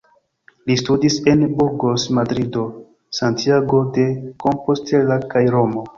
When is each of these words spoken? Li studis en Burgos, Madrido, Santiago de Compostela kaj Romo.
Li 0.69 0.77
studis 0.81 1.17
en 1.33 1.43
Burgos, 1.59 2.05
Madrido, 2.19 2.65
Santiago 3.21 3.83
de 3.99 4.07
Compostela 4.45 5.21
kaj 5.37 5.45
Romo. 5.59 5.85